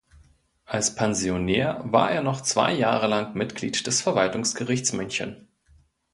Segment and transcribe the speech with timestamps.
[0.65, 5.47] Als Pensionär war er noch zwei Jahre lang Mitglied des Verwaltungsgerichts München.